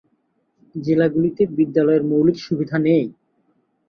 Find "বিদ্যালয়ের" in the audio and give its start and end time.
1.57-2.03